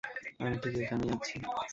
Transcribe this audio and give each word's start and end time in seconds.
আমি 0.39 0.55
ঠিক 0.63 0.73
এখানেই 0.81 1.09
আছি। 1.15 1.35